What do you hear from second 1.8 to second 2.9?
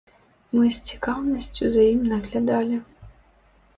ім наглядалі.